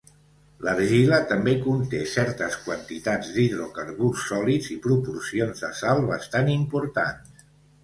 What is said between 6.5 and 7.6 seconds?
importants.